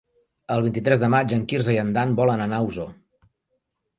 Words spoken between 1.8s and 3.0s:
en Dan volen anar a Osor.